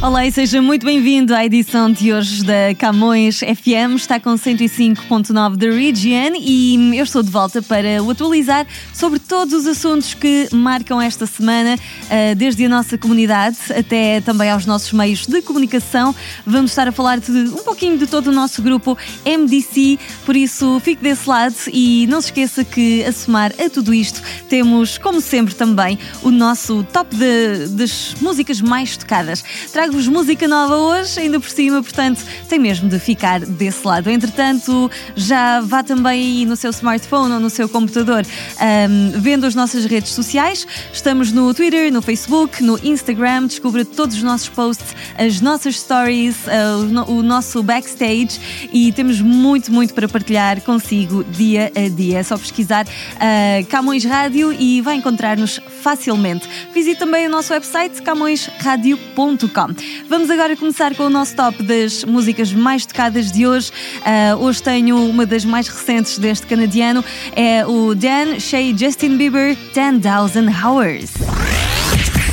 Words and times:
Olá 0.00 0.24
e 0.24 0.30
seja 0.30 0.62
muito 0.62 0.86
bem-vindo 0.86 1.34
à 1.34 1.44
edição 1.44 1.90
de 1.90 2.12
hoje 2.12 2.44
da 2.44 2.72
Camões 2.78 3.40
FM. 3.40 3.96
Está 3.96 4.20
com 4.20 4.30
105.9 4.34 5.56
da 5.56 5.66
Region 5.66 6.36
e 6.38 6.96
eu 6.96 7.02
estou 7.02 7.20
de 7.20 7.28
volta 7.28 7.60
para 7.60 8.00
o 8.00 8.08
atualizar 8.08 8.64
sobre 8.94 9.18
todos 9.18 9.52
os 9.52 9.66
assuntos 9.66 10.14
que 10.14 10.48
marcam 10.52 11.00
esta 11.00 11.26
semana, 11.26 11.76
eh, 12.08 12.36
desde 12.36 12.64
a 12.64 12.68
nossa 12.68 12.96
comunidade 12.96 13.56
até 13.76 14.20
também 14.20 14.48
aos 14.48 14.64
nossos 14.66 14.92
meios 14.92 15.26
de 15.26 15.42
comunicação. 15.42 16.14
Vamos 16.46 16.70
estar 16.70 16.86
a 16.86 16.92
falar 16.92 17.18
de 17.18 17.32
um 17.32 17.64
pouquinho 17.64 17.98
de 17.98 18.06
todo 18.06 18.28
o 18.28 18.32
nosso 18.32 18.62
grupo 18.62 18.96
MDC, 19.26 19.98
por 20.24 20.36
isso 20.36 20.80
fique 20.84 21.02
desse 21.02 21.28
lado 21.28 21.56
e 21.72 22.06
não 22.06 22.20
se 22.20 22.28
esqueça 22.28 22.62
que 22.62 23.02
a 23.02 23.10
somar 23.10 23.52
a 23.58 23.68
tudo 23.68 23.92
isto 23.92 24.22
temos, 24.48 24.96
como 24.96 25.20
sempre, 25.20 25.56
também 25.56 25.98
o 26.22 26.30
nosso 26.30 26.86
top 26.92 27.16
de, 27.16 27.66
das 27.70 28.14
músicas 28.20 28.60
mais 28.60 28.96
tocadas. 28.96 29.42
Trago 29.72 29.87
trago-vos 29.88 30.08
música 30.08 30.46
nova 30.46 30.76
hoje, 30.76 31.18
ainda 31.20 31.40
por 31.40 31.48
cima, 31.48 31.82
portanto, 31.82 32.22
tem 32.46 32.58
mesmo 32.58 32.88
de 32.88 32.98
ficar 32.98 33.40
desse 33.40 33.86
lado. 33.86 34.10
Entretanto, 34.10 34.90
já 35.16 35.60
vá 35.60 35.82
também 35.82 36.44
no 36.44 36.56
seu 36.56 36.70
smartphone 36.70 37.34
ou 37.34 37.40
no 37.40 37.48
seu 37.48 37.68
computador 37.68 38.24
um, 38.26 39.18
vendo 39.18 39.46
as 39.46 39.54
nossas 39.54 39.86
redes 39.86 40.12
sociais. 40.12 40.66
Estamos 40.92 41.32
no 41.32 41.54
Twitter, 41.54 41.90
no 41.92 42.02
Facebook, 42.02 42.62
no 42.62 42.78
Instagram. 42.82 43.46
Descubra 43.46 43.84
todos 43.84 44.16
os 44.16 44.22
nossos 44.22 44.48
posts, 44.50 44.94
as 45.16 45.40
nossas 45.40 45.76
stories, 45.76 46.36
uh, 46.46 47.10
o, 47.10 47.22
nosso 47.22 47.62
backstage 47.62 48.68
e 48.70 48.92
temos 48.92 49.20
muito, 49.22 49.72
muito 49.72 49.94
para 49.94 50.06
partilhar 50.06 50.60
consigo 50.60 51.24
dia 51.24 51.72
a 51.74 51.88
dia. 51.88 52.18
É 52.18 52.22
só 52.22 52.36
pesquisar 52.36 52.84
uh, 52.84 53.66
Camões 53.68 54.04
Rádio 54.04 54.52
e 54.52 54.82
vai 54.82 54.96
encontrar-nos 54.96 55.58
facilmente. 55.88 56.46
Visite 56.74 56.98
também 56.98 57.26
o 57.26 57.30
nosso 57.30 57.50
website 57.50 58.02
camõesradio.com. 58.02 59.74
Vamos 60.06 60.28
agora 60.28 60.54
começar 60.54 60.94
com 60.94 61.04
o 61.04 61.10
nosso 61.10 61.34
top 61.34 61.62
das 61.62 62.04
músicas 62.04 62.52
mais 62.52 62.84
tocadas 62.84 63.32
de 63.32 63.46
hoje. 63.46 63.72
Uh, 64.00 64.36
hoje 64.44 64.62
tenho 64.62 64.98
uma 65.08 65.24
das 65.24 65.46
mais 65.46 65.66
recentes 65.66 66.18
deste 66.18 66.46
canadiano, 66.46 67.02
é 67.34 67.64
o 67.66 67.94
Dan 67.94 68.38
Shay 68.38 68.76
Justin 68.76 69.16
Bieber 69.16 69.56
10,000 69.72 70.44
Hours. 70.62 71.10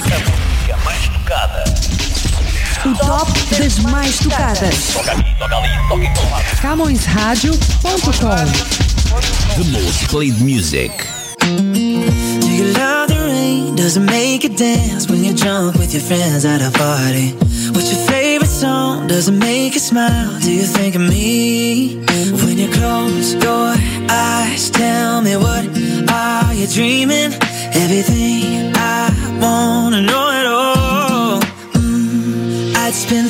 A 0.04 0.18
música 0.44 0.78
mais 0.84 1.08
tocada. 1.08 1.64
O 2.86 2.94
top 2.98 3.32
das 3.58 3.80
mais 3.80 4.20
tocadas. 4.20 4.94
Toca 4.94 5.14
aqui, 5.14 5.34
toca 5.40 5.56
ali, 5.56 5.70
toca 5.88 6.04
em 6.04 6.14
todo 6.14 6.30
lado. 6.30 6.44
CamõesRadio.com. 6.62 8.36
The 9.56 9.64
most 9.72 10.10
played 10.10 10.44
music. 10.44 10.92
You 12.56 12.72
love 12.72 13.10
the 13.10 13.16
rain? 13.16 13.76
Does 13.76 13.98
it 13.98 14.06
make 14.18 14.44
you 14.44 14.50
dance 14.56 15.10
when 15.10 15.26
you're 15.26 15.36
drunk 15.36 15.76
with 15.76 15.94
your 15.94 16.02
friends 16.02 16.46
at 16.46 16.62
a 16.62 16.72
party? 16.72 17.32
What's 17.74 17.92
your 17.94 18.04
favorite 18.08 18.48
song? 18.48 19.08
Does 19.08 19.28
it 19.28 19.34
make 19.34 19.74
you 19.74 19.82
smile? 19.82 20.40
Do 20.40 20.54
you 20.54 20.64
think 20.64 20.96
of 20.96 21.02
me? 21.02 21.98
When 22.46 22.58
you 22.58 22.70
close 22.72 23.34
your 23.34 23.76
eyes, 24.10 24.70
tell 24.70 25.22
me 25.22 25.36
what 25.36 25.66
are 26.10 26.54
you 26.54 26.68
dreaming? 26.68 27.34
Everything 27.84 28.72
I 28.74 29.12
wanna 29.42 30.02
know 30.02 30.26
it 30.40 30.48
all. 30.48 31.42
Mm, 31.74 32.74
I'd 32.74 32.94
spend 32.94 33.30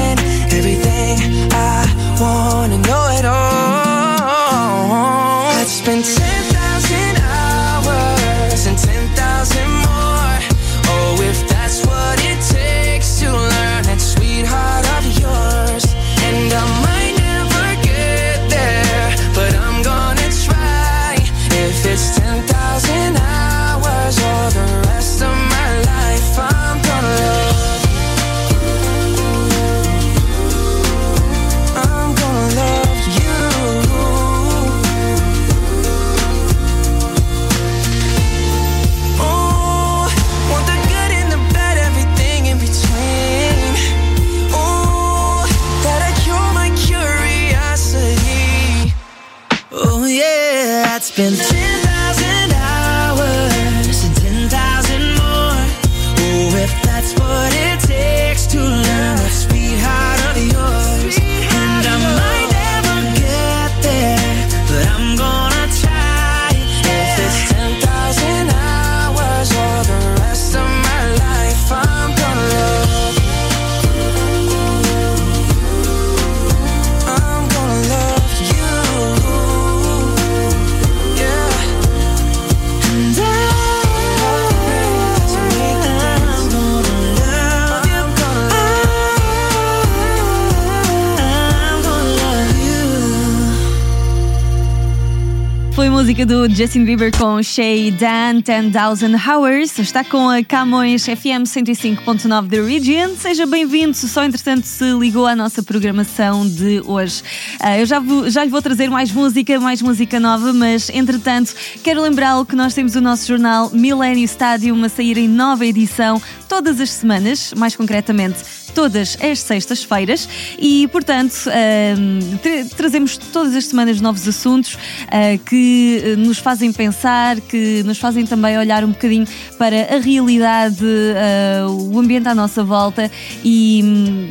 Do 96.31 96.47
Justin 96.49 96.85
Bieber 96.85 97.11
com 97.17 97.43
Shay 97.43 97.91
Dan 97.91 98.39
10,000 98.39 99.11
Hours. 99.27 99.77
Está 99.77 100.01
com 100.01 100.29
a 100.29 100.41
Camões 100.41 101.03
FM 101.03 101.43
105.9 101.43 102.47
da 102.47 102.65
Region. 102.65 103.17
Seja 103.17 103.45
bem-vindo. 103.45 103.93
Se 103.93 104.07
só 104.07 104.23
entretanto 104.23 104.63
se 104.63 104.93
ligou 104.93 105.27
à 105.27 105.35
nossa 105.35 105.61
programação 105.61 106.47
de 106.47 106.81
hoje. 106.85 107.21
Ah, 107.59 107.77
eu 107.77 107.85
já, 107.85 107.99
vou- 107.99 108.29
já 108.29 108.45
lhe 108.45 108.49
vou 108.49 108.61
trazer 108.61 108.89
mais 108.89 109.11
música, 109.11 109.59
mais 109.59 109.81
música 109.81 110.21
nova, 110.21 110.53
mas 110.53 110.89
entretanto 110.89 111.53
quero 111.83 112.01
lembrá-lo 112.01 112.45
que 112.45 112.55
nós 112.55 112.73
temos 112.73 112.95
o 112.95 113.01
nosso 113.01 113.27
jornal 113.27 113.69
Millennium 113.73 114.23
Stadium 114.23 114.81
a 114.85 114.87
sair 114.89 115.17
em 115.17 115.27
nova 115.27 115.65
edição 115.65 116.21
todas 116.47 116.79
as 116.79 116.91
semanas, 116.91 117.53
mais 117.57 117.75
concretamente 117.75 118.39
todas 118.73 119.17
as 119.21 119.39
sextas-feiras. 119.39 120.27
E, 120.57 120.87
portanto, 120.87 121.33
ahm, 121.47 122.37
tra- 122.37 122.65
trazemos 122.75 123.17
todas 123.17 123.55
as 123.55 123.65
semanas 123.65 124.01
novos 124.01 124.27
assuntos 124.27 124.77
ah, 125.07 125.37
que 125.45 126.01
eh, 126.03 126.15
nos 126.15 126.37
fazem 126.37 126.71
pensar, 126.71 127.39
que 127.41 127.83
nos 127.83 127.97
fazem 127.97 128.25
também 128.25 128.57
olhar 128.57 128.83
um 128.83 128.89
bocadinho 128.91 129.25
para 129.57 129.95
a 129.95 129.99
realidade, 129.99 130.83
ah, 130.83 131.67
o 131.69 131.99
ambiente 131.99 132.27
à 132.27 132.35
nossa 132.35 132.63
volta. 132.63 133.09
E 133.43 133.81
hum, 133.83 134.29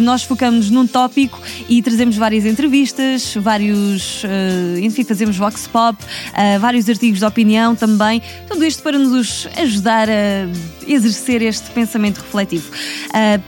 nós 0.00 0.22
focamos 0.22 0.70
num 0.70 0.86
tópico 0.86 1.40
e 1.68 1.82
trazemos 1.82 2.16
várias 2.16 2.44
entrevistas, 2.44 3.34
vários, 3.36 4.22
ah, 4.24 4.80
enfim, 4.80 5.04
fazemos 5.04 5.36
vox 5.36 5.66
pop, 5.66 5.98
vários 6.60 6.88
artigos 6.88 7.20
de 7.20 7.24
opinião 7.24 7.74
também, 7.74 8.22
tudo 8.48 8.64
isto 8.64 8.82
para 8.82 8.98
nos 8.98 9.48
ajudar 9.56 10.08
a 10.08 10.48
exercer 10.86 11.42
este 11.42 11.70
pensamento 11.70 12.18
refletivo. 12.18 12.70
Ah, 13.12 13.38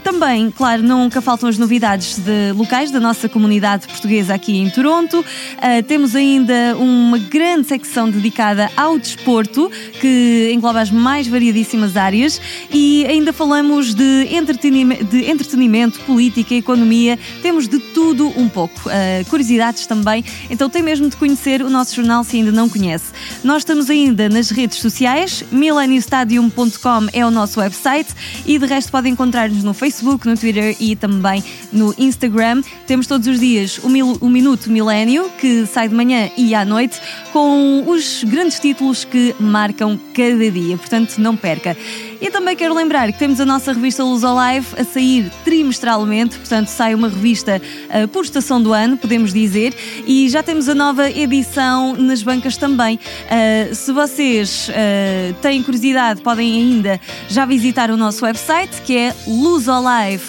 claro, 0.55 0.83
nunca 0.83 1.21
faltam 1.21 1.49
as 1.49 1.57
novidades 1.57 2.19
de 2.19 2.51
locais 2.53 2.91
da 2.91 2.99
nossa 2.99 3.27
comunidade 3.27 3.87
portuguesa 3.87 4.33
aqui 4.33 4.57
em 4.57 4.69
Toronto. 4.69 5.23
Ah, 5.57 5.81
temos 5.81 6.15
ainda 6.15 6.75
uma 6.77 7.17
grande 7.17 7.67
secção 7.67 8.09
dedicada 8.09 8.69
ao 8.75 8.99
desporto, 8.99 9.71
que 9.99 10.51
engloba 10.53 10.81
as 10.81 10.91
mais 10.91 11.27
variadíssimas 11.27 11.97
áreas, 11.97 12.39
e 12.71 13.05
ainda 13.07 13.33
falamos 13.33 13.93
de 13.93 14.27
entretenimento, 14.31 15.05
de 15.05 15.29
entretenimento 15.29 15.99
política, 16.01 16.53
economia, 16.53 17.17
temos 17.41 17.67
de 17.67 17.79
tudo 17.79 18.31
um 18.37 18.47
pouco. 18.47 18.89
Ah, 18.89 19.23
curiosidades 19.29 19.85
também, 19.87 20.23
então 20.49 20.69
tem 20.69 20.83
mesmo 20.83 21.09
de 21.09 21.15
conhecer 21.15 21.61
o 21.61 21.69
nosso 21.69 21.95
jornal 21.95 22.23
se 22.23 22.37
ainda 22.37 22.51
não 22.51 22.69
conhece. 22.69 23.11
Nós 23.43 23.59
estamos 23.59 23.89
ainda 23.89 24.29
nas 24.29 24.49
redes 24.49 24.79
sociais, 24.79 25.43
millenniumstadium.com 25.51 27.07
é 27.13 27.25
o 27.25 27.31
nosso 27.31 27.59
website 27.59 28.13
e 28.45 28.57
de 28.59 28.65
resto 28.65 28.91
podem 28.91 29.13
encontrar-nos 29.13 29.63
no 29.63 29.73
Facebook, 29.73 30.18
no 30.27 30.35
Twitter 30.37 30.75
e 30.79 30.95
também 30.95 31.43
no 31.71 31.93
Instagram. 31.97 32.61
Temos 32.87 33.07
todos 33.07 33.27
os 33.27 33.39
dias 33.39 33.77
o, 33.79 33.89
mil- 33.89 34.17
o 34.19 34.29
Minuto 34.29 34.69
Milênio, 34.71 35.29
que 35.39 35.65
sai 35.65 35.87
de 35.87 35.95
manhã 35.95 36.29
e 36.35 36.53
à 36.55 36.65
noite, 36.65 36.99
com 37.31 37.83
os 37.87 38.23
grandes 38.23 38.59
títulos 38.59 39.03
que 39.05 39.35
marcam 39.39 39.99
cada 40.13 40.51
dia, 40.51 40.77
portanto 40.77 41.17
não 41.19 41.35
perca. 41.35 41.77
E 42.21 42.29
também 42.29 42.53
quero 42.53 42.75
lembrar 42.75 43.09
que 43.13 43.17
temos 43.17 43.39
a 43.39 43.45
nossa 43.45 43.71
revista 43.71 44.03
Luz 44.03 44.25
Alive 44.25 44.67
a 44.77 44.83
sair 44.83 45.31
trimestralmente, 45.45 46.37
portanto 46.37 46.67
sai 46.67 46.93
uma 46.93 47.07
revista 47.07 47.61
ah, 47.89 48.09
por 48.09 48.25
estação 48.25 48.61
do 48.61 48.73
ano, 48.73 48.97
podemos 48.97 49.31
dizer, 49.31 49.73
e 50.05 50.27
já 50.27 50.43
temos 50.43 50.67
a 50.67 50.75
nova 50.75 51.09
edição 51.09 51.95
nas 51.95 52.21
bancas 52.21 52.57
também. 52.57 52.99
Ah, 53.29 53.73
se 53.73 53.93
vocês 53.93 54.69
ah, 54.69 55.33
têm 55.41 55.63
curiosidade, 55.63 56.21
podem 56.21 56.57
ainda 56.57 56.99
já 57.29 57.45
visitar 57.45 57.89
o 57.89 57.95
nosso 57.95 58.25
website, 58.25 58.81
que 58.81 58.97
é 58.97 59.15
luzolive.ca 59.25 60.19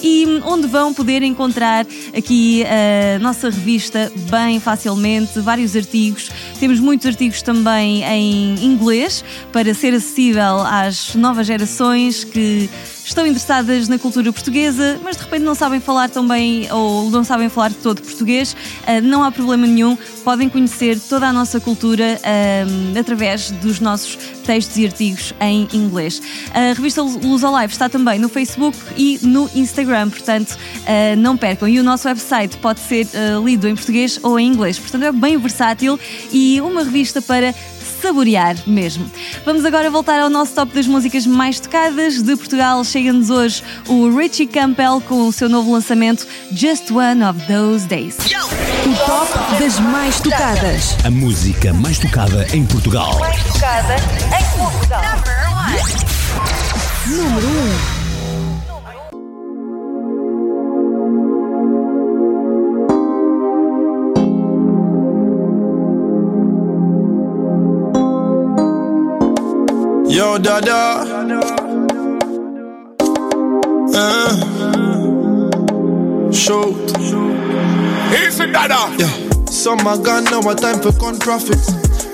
e 0.00 0.40
onde 0.44 0.68
vão 0.68 0.94
poder 0.94 1.24
encontrar 1.24 1.84
aqui 2.16 2.64
a 2.64 3.18
nossa 3.18 3.50
revista 3.50 4.12
bem 4.30 4.60
facilmente, 4.60 5.40
vários 5.40 5.74
artigos. 5.74 6.30
Temos 6.60 6.78
muitos 6.78 7.08
artigos 7.08 7.42
também 7.42 8.04
em 8.04 8.54
inglês 8.64 9.24
para 9.52 9.74
ser 9.74 9.95
acessível 9.96 10.60
às 10.60 11.14
novas 11.14 11.46
gerações 11.46 12.24
que 12.24 12.68
estão 13.06 13.24
interessadas 13.24 13.86
na 13.86 13.98
cultura 13.98 14.32
portuguesa, 14.32 14.98
mas 15.02 15.16
de 15.16 15.22
repente 15.22 15.42
não 15.42 15.54
sabem 15.54 15.78
falar 15.78 16.08
tão 16.08 16.26
bem 16.26 16.70
ou 16.72 17.08
não 17.08 17.22
sabem 17.22 17.48
falar 17.48 17.72
todo 17.72 18.02
português. 18.02 18.56
Ah, 18.84 19.00
não 19.00 19.22
há 19.22 19.30
problema 19.30 19.64
nenhum, 19.66 19.96
podem 20.24 20.48
conhecer 20.48 20.98
toda 20.98 21.28
a 21.28 21.32
nossa 21.32 21.60
cultura 21.60 22.20
ah, 22.24 22.98
através 22.98 23.52
dos 23.52 23.78
nossos 23.78 24.18
textos 24.44 24.76
e 24.76 24.86
artigos 24.86 25.32
em 25.40 25.68
inglês. 25.72 26.20
A 26.52 26.74
revista 26.74 27.00
Luz 27.00 27.44
Alive 27.44 27.72
está 27.72 27.88
também 27.88 28.18
no 28.18 28.28
Facebook 28.28 28.76
e 28.96 29.20
no 29.22 29.48
Instagram, 29.54 30.10
portanto 30.10 30.58
ah, 30.86 31.14
não 31.16 31.36
percam. 31.36 31.68
E 31.68 31.78
o 31.78 31.84
nosso 31.84 32.08
website 32.08 32.56
pode 32.56 32.80
ser 32.80 33.06
lido 33.44 33.68
em 33.68 33.76
português 33.76 34.18
ou 34.22 34.38
em 34.38 34.48
inglês, 34.48 34.78
portanto 34.80 35.04
é 35.04 35.12
bem 35.12 35.38
versátil 35.38 35.98
e 36.32 36.60
uma 36.60 36.82
revista 36.82 37.22
para 37.22 37.54
saborear 38.00 38.56
mesmo. 38.66 39.10
Vamos 39.44 39.64
agora 39.64 39.90
voltar 39.90 40.20
ao 40.20 40.30
nosso 40.30 40.54
top 40.54 40.74
das 40.74 40.86
músicas 40.86 41.26
mais 41.26 41.60
tocadas 41.60 42.22
de 42.22 42.36
Portugal. 42.36 42.84
Chega-nos 42.84 43.30
hoje 43.30 43.62
o 43.88 44.16
Richie 44.16 44.46
Campbell 44.46 45.00
com 45.00 45.26
o 45.26 45.32
seu 45.32 45.48
novo 45.48 45.72
lançamento 45.72 46.26
Just 46.52 46.90
One 46.90 47.22
of 47.24 47.40
Those 47.46 47.86
Days. 47.86 48.16
O 48.16 48.94
top 49.06 49.62
das 49.62 49.78
mais 49.80 50.20
tocadas. 50.20 50.96
A 51.04 51.10
música 51.10 51.72
mais 51.72 51.98
tocada 51.98 52.46
em 52.52 52.64
Portugal. 52.66 53.20
Yo, 70.08 70.38
Dada. 70.38 71.02
Uh, 73.92 74.32
shoot. 76.32 76.76
Easy, 78.14 78.46
Dada. 78.52 78.94
Yeah. 78.96 79.10
Summer 79.46 79.98
gone, 79.98 80.24
now 80.24 80.40
my 80.42 80.54
time 80.54 80.80
for 80.80 80.92
con 80.92 81.18
profit. 81.18 81.58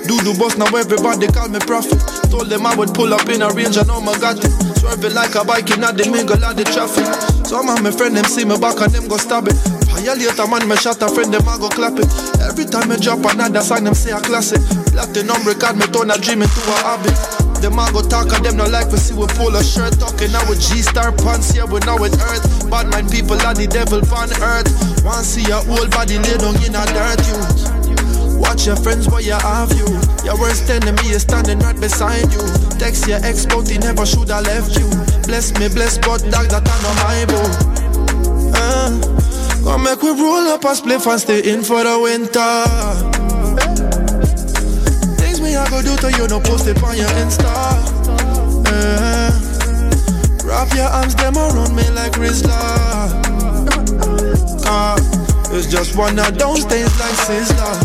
Do 0.09 0.17
the 0.25 0.35
boss, 0.39 0.57
now 0.57 0.65
everybody 0.75 1.27
call 1.27 1.49
me 1.49 1.59
prophet. 1.59 2.01
Told 2.31 2.49
them 2.49 2.65
I 2.65 2.75
would 2.75 2.93
pull 2.93 3.13
up 3.13 3.29
in 3.29 3.41
a 3.41 3.49
range, 3.53 3.77
I 3.77 3.83
know 3.83 4.01
my 4.01 4.17
it. 4.17 4.51
Swerving 4.81 5.13
like 5.13 5.35
a 5.35 5.45
bike 5.45 5.69
in 5.69 5.85
the 5.85 6.09
mingle 6.09 6.43
of 6.43 6.57
the 6.57 6.65
traffic. 6.65 7.05
Some 7.45 7.69
of 7.69 7.81
my 7.83 7.91
friend 7.91 8.17
them 8.17 8.25
see 8.25 8.43
me 8.43 8.57
back 8.57 8.81
and 8.81 8.91
them 8.91 9.07
go 9.07 9.17
stab 9.17 9.47
it. 9.47 9.55
Violator 9.93 10.47
man, 10.49 10.67
me 10.67 10.75
shot 10.75 11.01
a 11.01 11.07
friend, 11.07 11.31
them 11.31 11.47
I 11.47 11.61
go 11.61 11.69
clap 11.69 11.95
it. 12.01 12.09
Every 12.41 12.65
time 12.65 12.91
I 12.91 12.97
drop 12.97 13.21
another 13.21 13.61
song, 13.61 13.85
them 13.85 13.93
say 13.93 14.11
a 14.11 14.19
classic. 14.19 14.59
Platinum 14.91 15.45
record, 15.45 15.77
me 15.77 15.85
turn 15.93 16.09
a 16.09 16.17
dream 16.17 16.41
into 16.41 16.61
a 16.73 16.77
habit. 16.81 17.42
Them 17.63 17.79
I 17.79 17.89
go 17.95 18.03
talk 18.03 18.27
and 18.35 18.43
them 18.43 18.57
no 18.57 18.67
like 18.67 18.91
we 18.91 18.99
see 18.99 19.15
we 19.15 19.23
pull 19.39 19.55
a 19.55 19.63
shirt. 19.63 19.95
Talking 19.95 20.35
now 20.35 20.43
with 20.51 20.59
G-star 20.59 21.15
pants 21.23 21.55
here 21.55 21.65
we 21.65 21.79
know 21.87 21.95
it 22.03 22.11
earth 22.19 22.43
Bad 22.69 22.91
mind 22.91 23.07
people 23.07 23.39
are 23.39 23.55
the 23.55 23.71
devil 23.71 24.03
on 24.03 24.27
earth. 24.43 24.67
Want 24.99 25.23
see 25.23 25.47
your 25.47 25.63
whole 25.63 25.87
body 25.87 26.19
lay 26.19 26.35
down 26.35 26.59
in 26.59 26.75
a 26.75 26.83
dirt 26.91 27.23
you. 27.23 27.39
Watch 28.35 28.67
your 28.67 28.75
friends 28.75 29.07
where 29.07 29.23
you 29.23 29.39
have 29.39 29.71
you. 29.79 29.87
Your 30.27 30.35
worst 30.43 30.67
enemy 30.67 31.07
is 31.15 31.23
standing 31.23 31.59
right 31.63 31.79
beside 31.79 32.27
you. 32.35 32.43
Text 32.83 33.07
your 33.07 33.23
ex 33.23 33.47
but 33.47 33.63
he 33.63 33.79
never 33.79 34.03
should 34.03 34.27
have 34.27 34.43
left 34.43 34.75
you. 34.75 34.91
Bless 35.23 35.55
me 35.55 35.71
bless 35.71 35.95
but 35.95 36.19
dog 36.27 36.51
that 36.51 36.67
I 36.67 36.75
know 36.83 36.93
my 36.99 37.23
boo. 37.31 37.47
Uh, 38.59 38.91
Come 39.63 39.87
make 39.87 40.03
we 40.03 40.11
roll 40.11 40.51
up 40.51 40.67
a 40.67 40.75
spliff 40.75 41.07
and 41.07 41.15
stay 41.15 41.39
in 41.47 41.63
for 41.63 41.79
the 41.79 41.95
winter 41.95 43.12
do 46.11 46.27
to 46.27 46.27
no 46.27 46.39
post 46.41 46.67
it 46.67 46.83
on 46.83 46.97
your 46.97 47.07
Insta. 47.23 47.47
Eh. 48.67 49.31
Wrap 50.43 50.73
your 50.75 50.91
arms 50.91 51.15
them 51.15 51.37
around 51.37 51.73
me 51.75 51.87
like 51.91 52.11
Rizla. 52.19 52.59
Ah, 54.65 54.97
it's 55.55 55.67
just 55.71 55.95
one 55.95 56.19
of 56.19 56.37
those 56.37 56.65
days 56.65 56.91
like 56.99 57.15
Sizzler. 57.23 57.75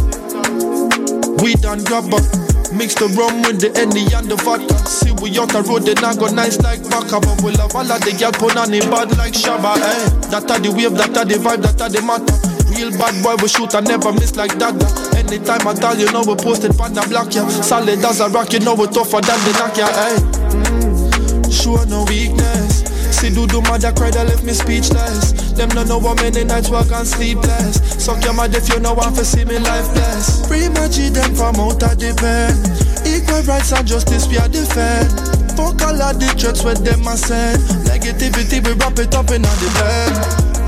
We 1.43 1.55
done 1.55 1.85
grab 1.85 2.13
up. 2.13 2.27
Mix 2.75 2.95
the 2.95 3.07
rum 3.15 3.43
with 3.43 3.61
the 3.61 3.71
Henny 3.79 4.13
and 4.13 4.29
the 4.29 4.37
vodka. 4.37 4.75
See 4.87 5.13
we 5.23 5.39
out 5.39 5.51
the 5.51 5.63
road, 5.63 5.85
then 5.85 6.03
I 6.05 6.15
go 6.17 6.27
nice 6.27 6.59
like 6.61 6.83
Baka. 6.91 7.21
But 7.21 7.41
we 7.43 7.53
love 7.53 7.75
all 7.77 7.87
of 7.87 8.01
the 8.03 8.13
girl 8.19 8.33
put 8.33 8.57
on 8.57 8.71
bad 8.91 9.17
like 9.17 9.35
Shabba. 9.35 9.79
Eh? 9.79 10.29
That 10.31 10.51
are 10.51 10.59
the 10.59 10.73
wave, 10.73 10.99
that 10.99 11.17
are 11.17 11.25
the 11.25 11.35
vibe, 11.35 11.63
that 11.63 11.81
are 11.81 11.89
the 11.89 12.03
matter. 12.03 12.35
Real 12.75 12.91
bad 12.99 13.23
boy, 13.23 13.37
we 13.41 13.49
shoot 13.49 13.75
and 13.75 13.87
never 13.87 14.13
miss 14.13 14.35
like 14.35 14.59
that. 14.59 15.08
Anytime 15.29 15.69
I 15.69 15.75
tell 15.75 15.93
you 15.93 16.11
know 16.11 16.25
we 16.25 16.41
posted 16.41 16.73
on 16.81 16.97
the 16.97 17.05
block, 17.05 17.35
yeah. 17.37 17.47
Solid 17.61 18.01
as 18.01 18.21
a 18.21 18.33
rock, 18.33 18.51
you 18.55 18.61
know 18.61 18.73
we 18.73 18.89
tougher 18.89 19.21
than 19.21 19.37
the 19.45 19.53
knock, 19.61 19.77
yeah. 19.77 19.93
Hey. 19.93 20.17
Mm, 20.57 21.53
sure 21.53 21.85
no 21.85 22.09
weakness. 22.09 22.89
See 23.13 23.29
do 23.29 23.45
do 23.47 23.61
mother 23.69 23.93
cry 23.93 24.09
that 24.09 24.25
left 24.25 24.41
me 24.43 24.57
speechless. 24.57 25.53
Them 25.53 25.69
don't 25.69 25.85
know 25.87 26.01
how 26.01 26.15
many 26.17 26.45
nights 26.45 26.71
work 26.73 26.89
and 26.97 27.05
sleepless. 27.07 27.77
Suck 28.01 28.25
your 28.25 28.33
mother 28.33 28.57
if 28.57 28.73
you 28.73 28.81
know 28.81 28.95
want 28.95 29.17
to 29.21 29.25
see 29.25 29.45
me 29.45 29.61
lifeless. 29.61 30.49
Free 30.49 30.73
my 30.73 30.89
G 30.89 31.13
them 31.13 31.37
from 31.37 31.61
out 31.61 31.85
of 31.85 31.93
the 32.01 32.17
pen. 32.17 32.57
Equal 33.05 33.45
rights 33.45 33.77
and 33.77 33.85
justice 33.85 34.25
we 34.33 34.41
are 34.41 34.49
defend. 34.49 35.13
Fuck 35.61 35.85
all 35.85 36.01
of 36.09 36.17
the 36.17 36.33
threats 36.41 36.65
with 36.65 36.81
them 36.81 37.05
I 37.05 37.21
send. 37.21 37.61
Negativity 37.85 38.65
we 38.65 38.73
wrap 38.81 38.97
it 38.97 39.13
up 39.13 39.29
in 39.29 39.45
on 39.45 39.57
the. 39.61 39.69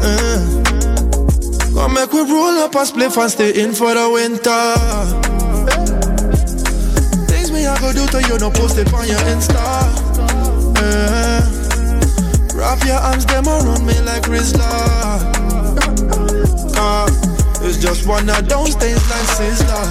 Uh. 0.05 0.90
Make 2.01 2.15
we 2.15 2.23
roll 2.23 2.57
up 2.65 2.75
and 2.75 2.87
split 2.89 3.15
and 3.15 3.31
stay 3.31 3.63
in 3.63 3.75
for 3.75 3.93
the 3.93 4.09
winter. 4.09 4.73
Things 7.29 7.53
me 7.53 7.67
I 7.67 7.79
go 7.79 7.93
do 7.93 8.07
to 8.07 8.27
you, 8.27 8.39
no 8.39 8.51
post 8.51 8.79
it 8.79 8.91
on 8.95 9.07
your 9.07 9.19
Insta. 9.29 9.61
Eh. 10.81 12.57
Wrap 12.57 12.83
your 12.87 12.97
arms 12.97 13.27
them 13.27 13.47
around 13.47 13.85
me 13.85 13.93
like 14.01 14.23
Rizla. 14.23 14.65
Ah, 16.81 17.05
it's 17.61 17.77
just 17.77 18.07
one 18.07 18.31
of 18.31 18.49
those 18.49 18.75
days 18.77 19.05
like 19.11 19.29
Sizzler. 19.37 19.85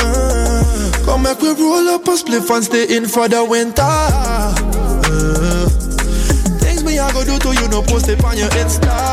Uh, 0.00 1.04
Come 1.04 1.24
make 1.24 1.42
we 1.42 1.50
roll 1.50 1.90
up 1.90 2.08
a 2.08 2.12
spliff 2.16 2.48
and 2.48 2.64
stay 2.64 2.96
in 2.96 3.04
for 3.04 3.28
the 3.28 3.44
winter. 3.44 3.82
Uh, 3.84 5.68
things 6.58 6.82
me 6.82 6.98
I 6.98 7.12
go 7.12 7.22
do 7.22 7.38
to 7.38 7.52
you, 7.60 7.68
no 7.68 7.82
post 7.82 8.08
it 8.08 8.24
on 8.24 8.38
your 8.38 8.48
Insta. 8.48 9.11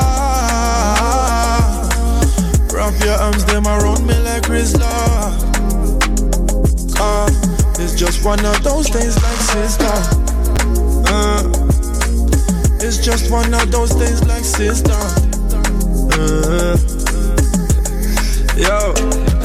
Your 3.06 3.16
arms 3.16 3.46
them 3.46 3.66
around 3.66 4.06
me 4.06 4.18
like 4.20 4.44
Rizla. 4.44 4.90
Uh, 7.00 7.30
it's 7.80 7.96
just 7.96 8.26
one 8.26 8.44
of 8.46 8.64
those 8.64 8.90
things 8.90 9.16
like 9.22 9.42
sister. 9.56 9.96
Uh, 11.08 11.44
it's 12.82 12.98
just 12.98 13.32
one 13.32 13.54
of 13.54 13.72
those 13.72 13.92
things 13.94 14.24
like 14.26 14.44
sister. 14.44 14.92
Uh, 16.18 16.76
yo, 18.58 18.94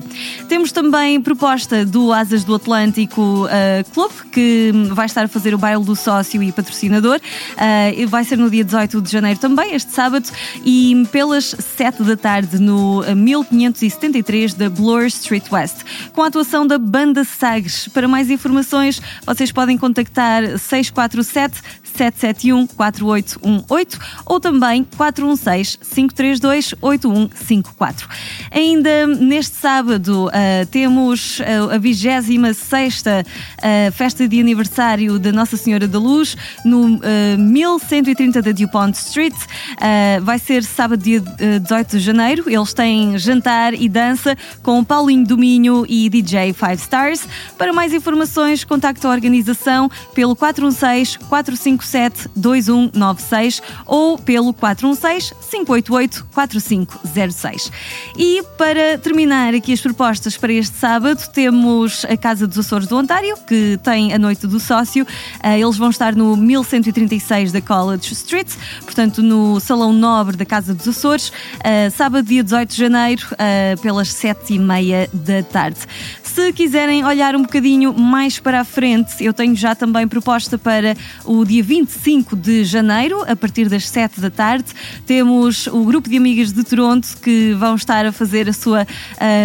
Temos 0.47 0.71
também 0.71 1.08
proposta 1.17 1.85
do 1.85 2.11
Asas 2.11 2.43
do 2.43 2.53
Atlântico 2.53 3.45
uh, 3.45 3.91
Clube, 3.93 4.13
que 4.33 4.73
vai 4.91 5.05
estar 5.05 5.23
a 5.23 5.27
fazer 5.29 5.53
o 5.53 5.57
baile 5.57 5.85
do 5.85 5.95
sócio 5.95 6.43
e 6.43 6.51
patrocinador. 6.51 7.21
Uh, 7.53 8.07
vai 8.07 8.25
ser 8.25 8.37
no 8.37 8.49
dia 8.49 8.65
18 8.65 9.01
de 9.01 9.09
janeiro 9.09 9.39
também, 9.39 9.73
este 9.73 9.93
sábado, 9.93 10.29
e 10.65 11.07
pelas 11.09 11.55
7 11.57 12.03
da 12.03 12.17
tarde 12.17 12.59
no 12.59 13.01
1573 13.15 14.53
da 14.55 14.69
Bloor 14.69 15.05
Street 15.05 15.49
West, 15.49 15.77
com 16.11 16.21
a 16.21 16.27
atuação 16.27 16.67
da 16.67 16.77
Banda 16.77 17.23
Sagres. 17.23 17.87
Para 17.87 18.07
mais 18.07 18.29
informações, 18.29 19.01
vocês 19.25 19.53
podem 19.53 19.77
contactar 19.77 20.57
647 20.57 21.61
771 21.89 22.67
4818 22.67 23.99
ou 24.25 24.39
também 24.39 24.85
416 24.97 25.77
532 25.77 26.75
8154. 26.81 28.07
Ainda 28.51 29.07
neste 29.07 29.55
sábado 29.55 30.27
uh, 30.27 30.65
temos 30.67 31.39
uh, 31.39 31.73
a 31.73 31.77
26 31.77 32.19
uh, 32.19 33.91
festa 33.93 34.27
de 34.27 34.39
aniversário 34.39 35.19
da 35.19 35.31
Nossa 35.31 35.57
Senhora 35.57 35.87
da 35.87 35.99
Luz 35.99 36.35
no 36.63 36.95
uh, 36.95 36.99
1130 37.37 38.41
da 38.41 38.51
DuPont 38.51 38.97
Street. 38.97 39.33
Uh, 39.33 40.23
vai 40.23 40.39
ser 40.39 40.63
sábado, 40.63 41.01
dia 41.01 41.21
uh, 41.21 41.59
18 41.59 41.97
de 41.97 41.99
janeiro. 41.99 42.43
Eles 42.47 42.73
têm 42.73 43.17
jantar 43.17 43.73
e 43.73 43.87
dança 43.87 44.37
com 44.63 44.83
Paulinho 44.83 45.25
Dominho 45.25 45.85
e 45.87 46.09
DJ 46.09 46.53
Five 46.53 46.75
Stars. 46.75 47.27
Para 47.57 47.73
mais 47.73 47.93
informações, 47.93 48.63
contacte 48.63 49.05
a 49.05 49.09
organização 49.09 49.89
pelo 50.13 50.35
416 50.35 51.17
457 51.17 51.78
2196 52.35 53.61
ou 53.85 54.17
pelo 54.17 54.53
416 54.53 55.33
588 55.49 56.27
4506. 56.33 57.71
E 58.17 58.43
para 58.57 58.97
terminar 58.97 59.53
aqui 59.53 59.73
as 59.73 59.81
propostas 59.81 60.37
para 60.37 60.53
este 60.53 60.75
sábado, 60.77 61.21
temos 61.33 62.05
a 62.05 62.17
Casa 62.17 62.47
dos 62.47 62.57
Açores 62.57 62.87
do 62.87 62.97
Ontário, 62.97 63.35
que 63.47 63.79
tem 63.83 64.13
a 64.13 64.19
Noite 64.19 64.47
do 64.47 64.59
Sócio. 64.59 65.03
Uh, 65.43 65.47
eles 65.47 65.77
vão 65.77 65.89
estar 65.89 66.15
no 66.15 66.35
1136 66.35 67.51
da 67.51 67.61
College 67.61 68.13
Street, 68.13 68.49
portanto 68.83 69.21
no 69.21 69.59
Salão 69.59 69.93
Nobre 69.93 70.37
da 70.37 70.45
Casa 70.45 70.73
dos 70.73 70.87
Açores, 70.87 71.29
uh, 71.29 71.91
sábado, 71.95 72.25
dia 72.25 72.43
18 72.43 72.69
de 72.69 72.77
janeiro, 72.77 73.27
uh, 73.33 73.79
pelas 73.81 74.09
7h30 74.09 75.09
da 75.13 75.43
tarde. 75.43 75.79
Se 76.23 76.53
quiserem 76.53 77.03
olhar 77.03 77.35
um 77.35 77.41
bocadinho 77.41 77.93
mais 77.93 78.39
para 78.39 78.61
a 78.61 78.63
frente, 78.63 79.23
eu 79.23 79.33
tenho 79.33 79.55
já 79.55 79.75
também 79.75 80.07
proposta 80.07 80.57
para 80.57 80.95
o 81.25 81.43
dia 81.43 81.63
25 81.69 82.35
de 82.35 82.63
janeiro, 82.63 83.23
a 83.29 83.35
partir 83.35 83.69
das 83.69 83.87
7 83.87 84.19
da 84.19 84.31
tarde. 84.31 84.65
Temos 85.05 85.67
o 85.67 85.85
grupo 85.85 86.09
de 86.09 86.17
amigas 86.17 86.51
de 86.51 86.63
Toronto 86.63 87.07
que 87.21 87.53
vão 87.53 87.75
estar 87.75 88.07
a 88.07 88.11
fazer 88.11 88.49
a 88.49 88.53
sua 88.53 88.87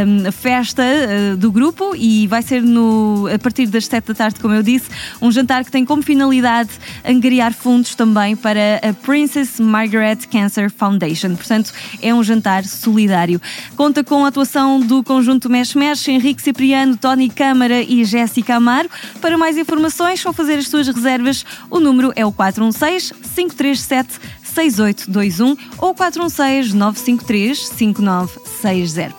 um, 0.06 0.32
festa 0.32 0.82
uh, 0.82 1.36
do 1.36 1.52
grupo 1.52 1.94
e 1.94 2.26
vai 2.26 2.40
ser 2.40 2.62
no, 2.62 3.28
a 3.30 3.38
partir 3.38 3.66
das 3.66 3.86
7 3.88 4.06
da 4.06 4.14
tarde, 4.14 4.40
como 4.40 4.54
eu 4.54 4.62
disse, 4.62 4.88
um 5.20 5.30
jantar 5.30 5.66
que 5.66 5.70
tem 5.70 5.84
como 5.84 6.02
finalidade 6.02 6.70
angariar 7.06 7.52
fundos 7.52 7.94
também 7.94 8.34
para 8.34 8.80
a 8.82 8.94
Princess 8.94 9.60
Margaret 9.60 10.20
Cancer 10.32 10.70
Foundation. 10.70 11.36
Portanto, 11.36 11.74
é 12.00 12.14
um 12.14 12.24
jantar 12.24 12.64
solidário. 12.64 13.38
Conta 13.76 14.02
com 14.02 14.24
a 14.24 14.28
atuação 14.28 14.80
do 14.80 15.04
conjunto 15.04 15.50
Mesh 15.50 15.74
Mesh, 15.74 16.08
Henrique 16.08 16.40
Cipriano, 16.40 16.96
Tony 16.96 17.28
Câmara 17.28 17.82
e 17.82 18.02
Jéssica 18.02 18.54
Amaro. 18.54 18.88
Para 19.20 19.36
mais 19.36 19.58
informações 19.58 20.24
ou 20.24 20.32
fazer 20.32 20.54
as 20.54 20.68
suas 20.68 20.88
reservas, 20.88 21.44
o 21.68 21.78
número 21.78 22.13
é 22.16 22.24
o 22.24 22.32
416 22.32 23.12
537 23.34 24.20
6821 24.54 25.56
ou 25.78 25.94
416 25.94 26.72
953 26.74 27.68
5960. 27.68 29.14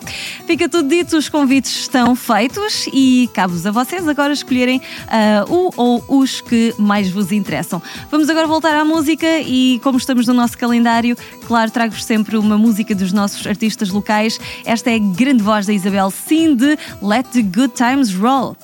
Fica 0.46 0.68
tudo 0.68 0.88
dito, 0.88 1.16
os 1.16 1.28
convites 1.28 1.80
estão 1.80 2.16
feitos 2.16 2.88
e 2.92 3.28
cabe-vos 3.34 3.66
a 3.66 3.70
vocês 3.70 4.08
agora 4.08 4.32
escolherem 4.32 4.78
uh, 4.78 5.52
o 5.52 5.72
ou 5.76 6.04
os 6.20 6.40
que 6.40 6.74
mais 6.78 7.10
vos 7.10 7.32
interessam. 7.32 7.82
Vamos 8.10 8.30
agora 8.30 8.46
voltar 8.46 8.74
à 8.74 8.84
música 8.84 9.40
e, 9.40 9.80
como 9.82 9.98
estamos 9.98 10.26
no 10.26 10.34
nosso 10.34 10.56
calendário, 10.56 11.16
claro, 11.46 11.70
trago-vos 11.70 12.04
sempre 12.04 12.36
uma 12.36 12.56
música 12.56 12.94
dos 12.94 13.12
nossos 13.12 13.46
artistas 13.46 13.90
locais. 13.90 14.40
Esta 14.64 14.90
é 14.90 14.94
a 14.94 14.98
grande 14.98 15.42
voz 15.42 15.66
da 15.66 15.72
Isabel 15.72 16.10
Sim 16.10 16.54
de 16.54 16.78
Let 17.02 17.26
the 17.32 17.42
Good 17.42 17.74
Times 17.74 18.14
Roll. 18.14 18.56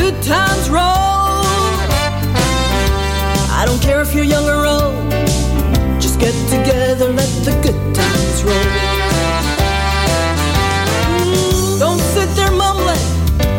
good 0.03 0.23
times 0.25 0.69
roll. 0.69 1.47
I 3.59 3.63
don't 3.65 3.81
care 3.81 4.01
if 4.01 4.13
you're 4.13 4.25
young 4.25 4.47
or 4.49 4.67
old, 4.67 4.95
just 6.03 6.19
get 6.19 6.35
together, 6.51 7.09
let 7.21 7.31
the 7.47 7.55
good 7.67 7.81
times 7.95 8.39
roll. 8.43 8.71
Mm, 11.23 11.79
don't 11.79 12.03
sit 12.15 12.29
there 12.35 12.51
mumbling, 12.51 13.05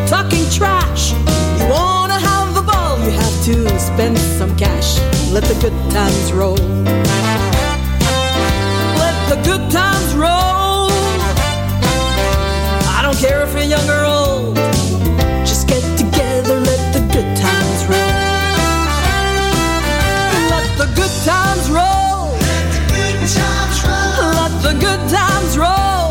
talking 0.06 0.44
trash. 0.50 1.12
You 1.58 1.64
wanna 1.76 2.18
have 2.30 2.54
the 2.54 2.64
ball, 2.70 2.98
you 3.06 3.12
have 3.22 3.36
to 3.48 3.56
spend 3.80 4.18
some 4.38 4.54
cash. 4.54 4.98
Let 5.32 5.44
the 5.44 5.58
good 5.64 5.78
times 5.98 6.30
roll. 6.40 6.60
Let 9.02 9.16
the 9.32 9.38
good 9.48 9.64
times 9.70 10.10
roll. 10.14 10.90
I 12.96 13.00
don't 13.02 13.16
care 13.16 13.40
if 13.46 13.50
you're 13.54 13.70
young 13.76 13.88
or 13.88 14.04
old 14.04 14.63
good 20.94 21.14
times 21.24 21.70
roll. 21.70 22.32
Let 22.38 22.66
the 22.72 22.82
good 22.92 23.18
times 23.38 23.78
roll. 23.84 24.32
Let 24.38 24.62
the 24.62 24.74
good 24.80 25.02
times 25.10 25.58
roll. 25.58 26.03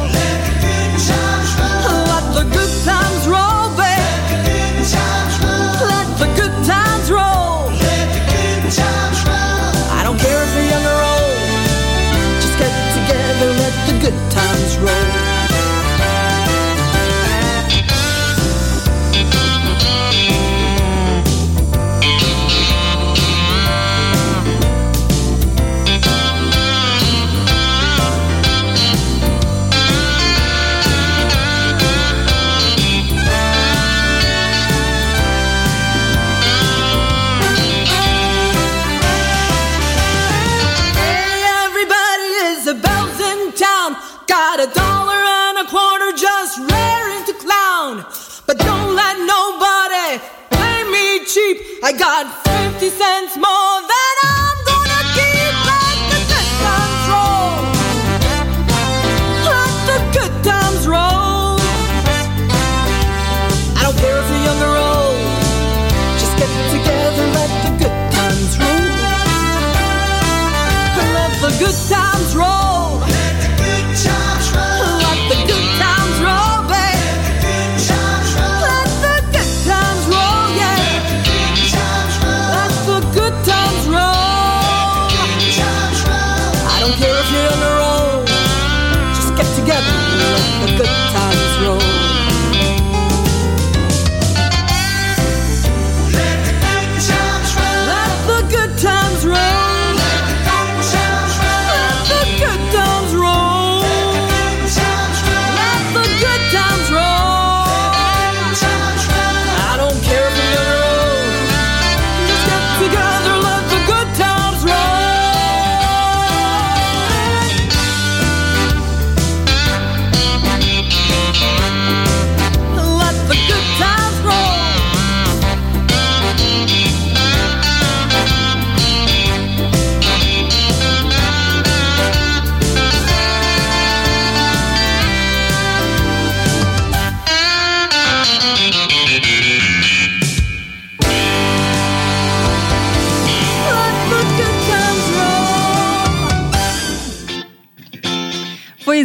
Good 71.60 71.90
times 71.90 72.36
roll. 72.36 72.63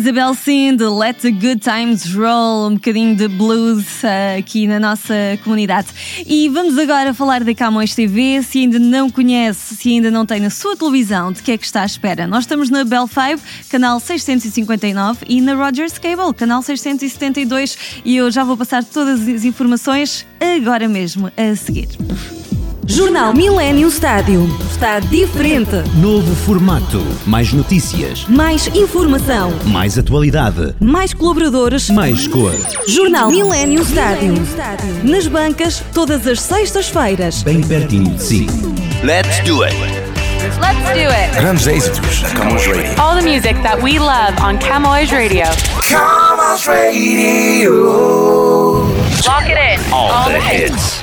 Isabel 0.08 0.34
Sim 0.34 0.76
Let 0.98 1.20
the 1.20 1.30
Good 1.30 1.60
Times 1.60 2.14
Roll, 2.14 2.68
um 2.68 2.74
bocadinho 2.76 3.14
de 3.14 3.28
blues 3.28 4.02
ah, 4.02 4.38
aqui 4.38 4.66
na 4.66 4.80
nossa 4.80 5.14
comunidade. 5.44 5.88
E 6.26 6.48
vamos 6.48 6.78
agora 6.78 7.12
falar 7.12 7.44
da 7.44 7.54
Camões 7.54 7.94
TV. 7.94 8.42
Se 8.42 8.60
ainda 8.60 8.78
não 8.78 9.10
conhece, 9.10 9.76
se 9.76 9.90
ainda 9.90 10.10
não 10.10 10.24
tem 10.24 10.40
na 10.40 10.48
sua 10.48 10.74
televisão, 10.74 11.30
de 11.30 11.42
que 11.42 11.52
é 11.52 11.58
que 11.58 11.66
está 11.66 11.82
à 11.82 11.84
espera? 11.84 12.26
Nós 12.26 12.44
estamos 12.44 12.70
na 12.70 12.84
Bell 12.84 13.06
5, 13.06 13.42
canal 13.68 14.00
659, 14.00 15.26
e 15.28 15.42
na 15.42 15.52
Rogers 15.52 15.98
Cable, 15.98 16.32
canal 16.34 16.62
672. 16.62 17.76
E 18.02 18.16
eu 18.16 18.30
já 18.30 18.44
vou 18.44 18.56
passar 18.56 18.82
todas 18.82 19.28
as 19.28 19.44
informações 19.44 20.26
agora 20.40 20.88
mesmo, 20.88 21.30
a 21.36 21.54
seguir. 21.54 21.88
Jornal 22.90 23.34
Millennium 23.34 23.90
Stádio. 23.90 24.48
Está 24.70 24.98
diferente. 24.98 25.76
Novo 25.96 26.34
formato. 26.34 27.04
Mais 27.26 27.52
notícias. 27.52 28.24
Mais 28.26 28.66
informação. 28.68 29.52
Mais 29.66 29.98
atualidade. 29.98 30.74
Mais 30.80 31.12
colaboradores. 31.12 31.90
Mais 31.90 32.26
cor. 32.26 32.50
Jornal 32.86 33.28
Millennium 33.28 33.84
Stádio. 33.84 34.32
Nas 35.04 35.26
bancas, 35.26 35.82
todas 35.92 36.26
as 36.26 36.40
sextas-feiras. 36.40 37.42
Bem 37.42 37.60
pertinho 37.60 38.14
de 38.14 38.22
si. 38.22 38.46
Let's 39.04 39.38
do 39.44 39.62
it. 39.64 39.74
Let's 40.58 40.88
do 40.94 41.10
it. 41.10 41.36
Grandes 41.36 41.66
êxitos 41.66 42.22
da 42.22 42.30
Camões 42.30 42.66
Radio. 42.66 43.02
All 43.02 43.16
the 43.16 43.22
music 43.22 43.60
that 43.64 43.82
we 43.82 43.98
love 43.98 44.32
on 44.40 44.56
Camões 44.58 45.10
Radio. 45.10 45.44
Camões 45.90 46.64
Radio. 46.66 48.88
Lock 49.26 49.46
it 49.46 49.58
in. 49.58 49.92
All 49.92 50.30
the 50.30 50.40
hits. 50.40 51.02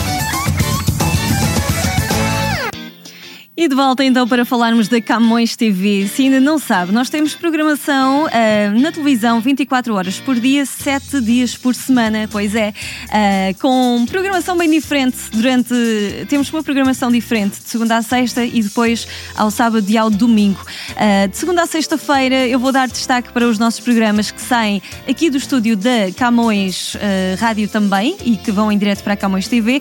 E 3.61 3.67
de 3.67 3.75
volta 3.75 4.03
então 4.03 4.27
para 4.27 4.43
falarmos 4.43 4.87
da 4.87 4.99
Camões 4.99 5.55
TV. 5.55 6.07
Se 6.07 6.23
ainda 6.23 6.39
não 6.39 6.57
sabe, 6.57 6.91
nós 6.91 7.11
temos 7.11 7.35
programação 7.35 8.25
ah, 8.25 8.71
na 8.71 8.91
televisão 8.91 9.39
24 9.39 9.93
horas 9.93 10.19
por 10.19 10.39
dia, 10.39 10.65
7 10.65 11.21
dias 11.21 11.55
por 11.55 11.75
semana. 11.75 12.27
Pois 12.31 12.55
é, 12.55 12.73
ah, 13.11 13.53
com 13.59 14.03
programação 14.09 14.57
bem 14.57 14.67
diferente 14.67 15.15
durante. 15.31 15.75
Temos 16.27 16.51
uma 16.51 16.63
programação 16.63 17.11
diferente 17.11 17.61
de 17.61 17.69
segunda 17.69 17.97
a 17.97 18.01
sexta 18.01 18.43
e 18.43 18.63
depois 18.63 19.07
ao 19.35 19.51
sábado 19.51 19.87
e 19.87 19.95
ao 19.95 20.09
domingo. 20.09 20.65
Ah, 20.95 21.27
de 21.27 21.37
segunda 21.37 21.61
a 21.61 21.67
sexta-feira 21.67 22.47
eu 22.47 22.57
vou 22.57 22.71
dar 22.71 22.87
destaque 22.87 23.31
para 23.31 23.47
os 23.47 23.59
nossos 23.59 23.79
programas 23.79 24.31
que 24.31 24.41
saem 24.41 24.81
aqui 25.07 25.29
do 25.29 25.37
estúdio 25.37 25.77
da 25.77 26.11
Camões 26.17 26.97
Rádio 27.37 27.67
também 27.67 28.17
e 28.25 28.37
que 28.37 28.51
vão 28.51 28.71
em 28.71 28.77
direto 28.79 29.03
para 29.03 29.13
a 29.13 29.17
Camões 29.17 29.47
TV. 29.47 29.79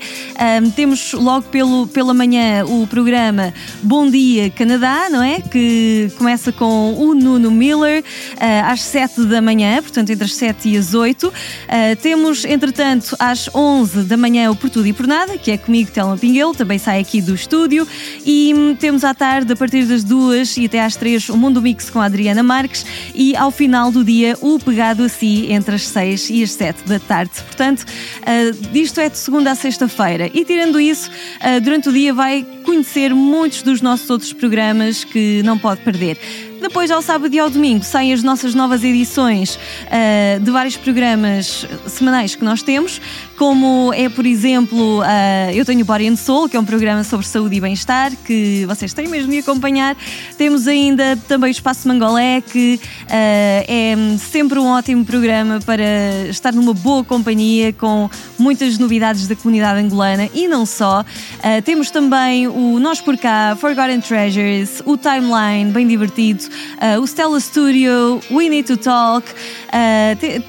Temos 0.76 1.14
logo 1.14 1.48
pelo, 1.48 1.86
pela 1.86 2.12
manhã 2.12 2.66
o 2.66 2.86
programa 2.86 3.54
Bom 3.82 4.10
Dia 4.10 4.50
Canadá, 4.50 5.08
não 5.10 5.22
é? 5.22 5.40
Que 5.40 6.10
começa 6.18 6.52
com 6.52 6.94
o 6.94 7.14
Nuno 7.14 7.50
Miller 7.50 8.04
ah, 8.38 8.70
às 8.72 8.82
7 8.82 9.24
da 9.24 9.40
manhã, 9.40 9.80
portanto 9.82 10.10
entre 10.10 10.24
as 10.24 10.34
7 10.34 10.68
e 10.68 10.76
as 10.76 10.94
8. 10.94 11.32
Ah, 11.68 11.96
temos, 12.00 12.44
entretanto, 12.44 13.16
às 13.18 13.48
11 13.54 14.02
da 14.02 14.16
manhã 14.16 14.50
o 14.50 14.56
Por 14.56 14.70
Tudo 14.70 14.86
e 14.86 14.92
Por 14.92 15.06
Nada, 15.06 15.38
que 15.38 15.50
é 15.50 15.56
comigo, 15.56 15.90
Telma 15.90 16.16
Pinguelo, 16.16 16.54
também 16.54 16.78
sai 16.78 17.00
aqui 17.00 17.20
do 17.20 17.34
estúdio. 17.34 17.86
E 18.24 18.52
hum, 18.56 18.74
temos 18.74 19.04
à 19.04 19.14
tarde, 19.14 19.52
a 19.52 19.56
partir 19.56 19.84
das 19.84 20.04
2 20.04 20.56
e 20.58 20.66
até 20.66 20.80
às 20.80 20.96
3, 20.96 21.28
o 21.30 21.36
Mundo 21.36 21.62
Mix 21.62 21.90
com 21.90 22.00
a 22.00 22.04
Adriana 22.04 22.42
Marques. 22.42 22.84
E 23.14 23.34
ao 23.36 23.50
final 23.50 23.90
do 23.90 24.04
dia, 24.04 24.36
o 24.40 24.58
Pegado 24.58 25.04
a 25.04 25.08
Si, 25.08 25.50
entre 25.52 25.74
as 25.74 25.86
6 25.88 26.30
e 26.30 26.42
as 26.42 26.52
7 26.52 26.84
da 26.86 26.98
tarde. 26.98 27.32
Portanto, 27.46 27.84
ah, 28.22 28.50
disto 28.72 29.00
é 29.00 29.08
de 29.08 29.18
segunda 29.18 29.50
a 29.50 29.54
sexta-feira. 29.54 30.30
E 30.32 30.44
tirando 30.44 30.80
isso, 30.80 31.10
ah, 31.40 31.58
durante 31.58 31.88
o 31.88 31.92
dia 31.92 32.12
vai 32.12 32.46
conhecer 32.64 33.14
muitos 33.14 33.59
dos 33.62 33.80
nossos 33.80 34.08
outros 34.10 34.32
programas 34.32 35.04
que 35.04 35.42
não 35.42 35.58
pode 35.58 35.80
perder. 35.82 36.18
Depois, 36.60 36.90
ao 36.90 37.00
sábado 37.00 37.34
e 37.34 37.38
ao 37.38 37.48
domingo, 37.48 37.82
saem 37.82 38.12
as 38.12 38.22
nossas 38.22 38.54
novas 38.54 38.84
edições 38.84 39.58
ah, 39.90 40.38
de 40.38 40.50
vários 40.50 40.76
programas 40.76 41.66
semanais 41.86 42.34
que 42.34 42.44
nós 42.44 42.62
temos, 42.62 43.00
como 43.40 43.90
é, 43.94 44.06
por 44.10 44.26
exemplo, 44.26 45.00
ah, 45.00 45.50
Eu 45.54 45.64
Tenho 45.64 45.82
Body 45.82 46.08
and 46.08 46.16
Soul, 46.16 46.46
que 46.46 46.58
é 46.58 46.60
um 46.60 46.64
programa 46.64 47.02
sobre 47.02 47.26
saúde 47.26 47.56
e 47.56 47.60
bem-estar, 47.60 48.12
que 48.26 48.66
vocês 48.66 48.92
têm 48.92 49.08
mesmo 49.08 49.32
de 49.32 49.38
acompanhar. 49.38 49.96
Temos 50.36 50.68
ainda 50.68 51.18
também 51.26 51.48
o 51.48 51.50
Espaço 51.50 51.88
Mangolé, 51.88 52.42
que 52.42 52.78
ah, 53.08 53.64
é 53.66 53.94
sempre 54.18 54.58
um 54.58 54.66
ótimo 54.66 55.06
programa 55.06 55.58
para 55.64 56.28
estar 56.28 56.52
numa 56.52 56.74
boa 56.74 57.02
companhia, 57.02 57.72
com 57.72 58.10
muitas 58.38 58.76
novidades 58.76 59.26
da 59.26 59.34
comunidade 59.34 59.80
angolana 59.80 60.28
e 60.34 60.46
não 60.46 60.66
só. 60.66 61.02
Ah, 61.42 61.62
temos 61.64 61.90
também 61.90 62.46
o 62.46 62.78
Nós 62.78 63.00
Por 63.00 63.16
Cá, 63.16 63.56
Forgotten 63.58 64.02
Treasures, 64.02 64.82
o 64.84 64.98
Timeline, 64.98 65.72
bem 65.72 65.86
divertido, 65.86 66.44
o 67.00 67.04
Stella 67.06 67.40
Studio, 67.40 68.20
We 68.30 68.50
Need 68.50 68.64
to 68.64 68.76
Talk, 68.76 69.26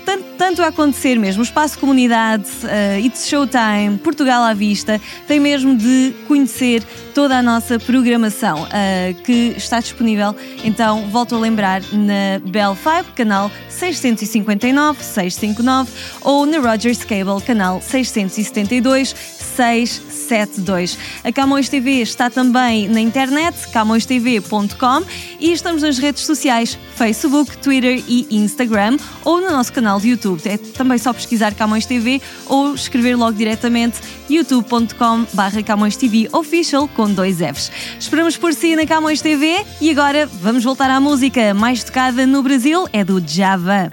tanto, 0.05 0.23
tanto 0.37 0.61
a 0.61 0.67
acontecer 0.67 1.17
mesmo. 1.17 1.39
O 1.39 1.45
Espaço 1.45 1.79
Comunidade, 1.79 2.49
ah, 2.81 2.99
It's 2.99 3.27
Showtime, 3.27 3.97
Portugal 4.03 4.43
à 4.43 4.53
Vista, 4.53 4.99
tem 5.27 5.39
mesmo 5.39 5.75
de 5.75 6.13
conhecer 6.27 6.83
toda 7.13 7.37
a 7.37 7.41
nossa 7.41 7.77
programação 7.79 8.67
ah, 8.71 9.13
que 9.23 9.53
está 9.55 9.79
disponível. 9.79 10.35
Então, 10.63 11.07
volto 11.09 11.35
a 11.35 11.39
lembrar 11.39 11.81
na 11.91 12.39
Bell 12.45 12.75
5, 12.75 13.15
canal 13.15 13.51
659, 13.69 15.03
659 15.03 15.91
ou 16.21 16.45
na 16.45 16.59
Rogers 16.59 17.03
Cable, 17.03 17.41
canal 17.45 17.81
672, 17.81 19.15
672. 19.55 20.97
A 21.23 21.31
Camões 21.31 21.69
TV 21.69 22.01
está 22.01 22.29
também 22.29 22.87
na 22.87 22.99
internet, 22.99 23.67
camõestv.com 23.69 25.03
e 25.39 25.51
estamos 25.51 25.81
nas 25.81 25.97
redes 25.97 26.23
sociais 26.25 26.77
Facebook, 26.95 27.57
Twitter 27.57 28.03
e 28.07 28.27
Instagram 28.31 28.97
ou 29.23 29.41
no 29.41 29.51
nosso 29.51 29.73
canal 29.73 29.99
de 29.99 30.09
YouTube. 30.09 30.41
É 30.45 30.57
também 30.57 30.97
só 30.97 31.13
pesquisar 31.13 31.53
Camões 31.53 31.85
TV 31.85 32.21
ou 32.45 32.73
escrever 32.73 33.15
logo 33.15 33.33
diretamente 33.33 33.99
youtube.com 34.29 35.25
barra 35.33 35.61
Camões 35.63 35.97
TV 35.97 36.29
Official 36.31 36.87
com 36.87 37.11
dois 37.11 37.37
Fs. 37.39 37.71
Esperamos 37.99 38.37
por 38.37 38.53
si 38.53 38.75
na 38.75 38.85
Camões 38.85 39.21
TV 39.21 39.65
e 39.79 39.91
agora 39.91 40.25
vamos 40.25 40.63
voltar 40.63 40.89
à 40.89 40.99
música 40.99 41.53
mais 41.53 41.83
tocada 41.83 42.25
no 42.25 42.41
Brasil, 42.41 42.87
é 42.93 43.03
do 43.03 43.21
Java. 43.25 43.91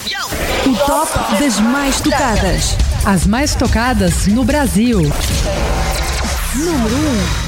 O 0.67 0.77
top 0.87 1.41
das 1.41 1.59
mais 1.61 2.01
tocadas. 2.01 2.88
As 3.11 3.27
mais 3.27 3.55
tocadas 3.55 4.27
no 4.27 4.45
Brasil. 4.45 5.01
Número 6.55 6.95
1. 6.95 7.48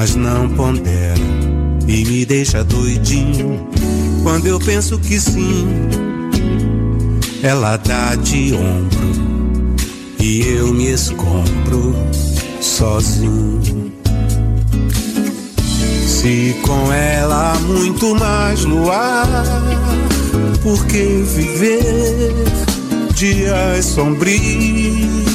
Mas 0.00 0.14
não 0.14 0.48
pondera 0.50 1.16
e 1.88 2.04
me 2.04 2.24
deixa 2.24 2.62
doidinho. 2.62 3.68
Quando 4.22 4.46
eu 4.46 4.60
penso 4.60 4.96
que 4.96 5.18
sim, 5.18 5.66
ela 7.42 7.76
dá 7.78 8.14
de 8.14 8.54
ombro 8.54 9.74
e 10.20 10.42
eu 10.42 10.72
me 10.72 10.92
escombro 10.92 11.96
sozinho. 12.60 13.92
Se 16.06 16.54
com 16.62 16.92
ela 16.92 17.54
há 17.54 17.58
muito 17.58 18.14
mais 18.14 18.64
luar, 18.64 19.26
por 20.62 20.86
que 20.86 21.24
viver 21.26 22.34
dias 23.16 23.84
sombrios? 23.84 25.27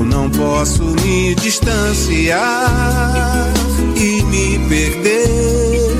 Eu 0.00 0.06
não 0.06 0.30
posso 0.30 0.82
me 0.82 1.34
distanciar 1.34 2.72
e 3.94 4.22
me 4.22 4.58
perder 4.66 5.94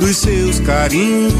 dos 0.00 0.16
seus 0.16 0.58
carinhos. 0.58 1.30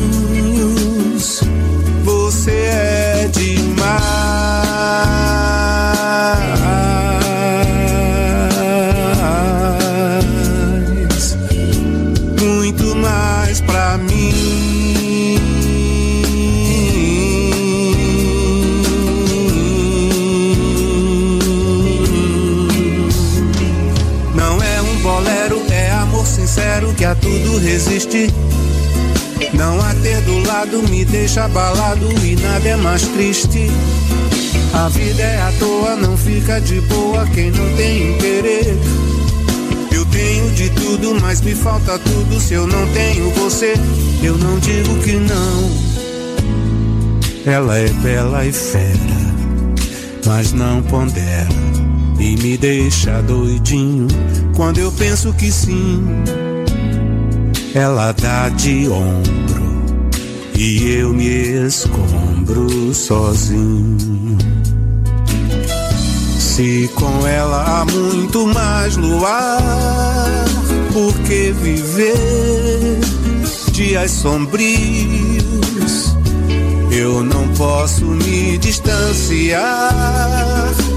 Você 2.05 2.53
é 2.53 3.29
demais, 3.33 3.91
tudo 27.27 27.59
resiste. 27.59 28.33
Não 29.53 29.81
a 29.81 29.93
ter 29.95 30.21
do 30.23 30.39
lado 30.47 30.83
me 30.89 31.05
deixa 31.05 31.45
abalado 31.45 32.09
e 32.25 32.37
nada 32.37 32.69
é 32.69 32.77
mais 32.77 33.03
triste. 33.09 33.69
A 34.73 34.89
vida 34.89 35.23
é 35.23 35.41
à 35.41 35.53
toa, 35.59 35.97
não 35.97 36.17
fica 36.17 36.61
de 36.61 36.81
boa 36.83 37.27
quem 37.35 37.51
não 37.51 37.77
tem 37.77 38.17
querer. 38.19 38.77
Eu 39.91 40.05
tenho 40.07 40.51
de 40.53 40.71
tudo, 40.71 41.21
mas 41.21 41.41
me 41.41 41.55
falta 41.55 41.99
tudo 41.99 42.41
se 42.41 42.55
eu 42.55 42.67
não 42.67 42.87
tenho 42.93 43.31
você. 43.31 43.75
Eu 44.23 44.39
não 44.39 44.59
digo 44.61 44.97
que 45.03 45.15
não. 45.15 45.71
Ela 47.45 47.79
é 47.79 47.89
bela 47.89 48.45
e 48.45 48.53
fera, 48.53 48.97
mas 50.25 50.53
não 50.53 50.83
pondera 50.83 51.49
e 52.19 52.37
me 52.37 52.57
deixa 52.57 53.21
doidinho 53.23 54.09
quando 54.55 54.79
eu 54.79 54.91
penso 54.93 55.33
que 55.35 55.51
sim. 55.51 56.03
Ela 57.77 58.11
dá 58.13 58.49
de 58.49 58.89
ombro 58.89 60.09
e 60.55 60.93
eu 60.93 61.13
me 61.13 61.67
escombro 61.67 62.95
sozinho. 62.95 64.39
Se 66.39 66.91
com 66.95 67.27
ela 67.27 67.83
há 67.83 67.85
muito 67.85 68.47
mais 68.47 68.97
luar, 68.97 70.47
por 70.91 71.13
que 71.27 71.53
viver 71.53 72.99
dias 73.73 74.11
sombrios? 74.11 74.57
Eu 76.91 77.23
não 77.23 77.47
posso 77.59 78.07
me 78.07 78.57
distanciar 78.57 79.93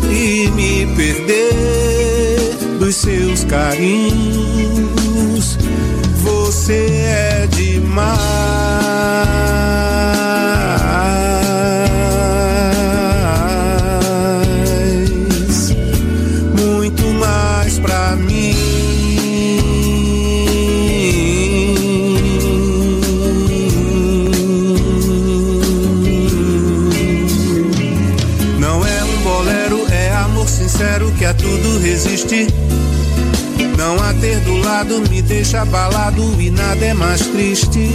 e 0.10 0.48
me 0.52 0.88
perder 0.96 2.56
dos 2.80 2.96
seus 2.96 3.44
carinhos. 3.44 4.99
Você 6.70 6.76
é 6.76 7.48
demais, 7.48 8.14
muito 16.56 17.04
mais 17.20 17.80
pra 17.80 18.16
mim. 18.18 18.54
Não 28.60 28.86
é 28.86 29.04
um 29.04 29.18
bolero, 29.24 29.88
é 29.90 30.12
amor 30.18 30.48
sincero 30.48 31.12
que 31.18 31.26
a 31.26 31.34
tudo 31.34 31.80
resiste. 31.80 32.46
Não 33.76 33.96
a 34.04 34.14
ter 34.14 34.40
do 34.42 34.58
lado 34.58 35.02
me 35.10 35.19
deixa 35.30 35.62
abalado 35.62 36.42
e 36.42 36.50
nada 36.50 36.84
é 36.84 36.94
mais 36.94 37.22
triste. 37.28 37.88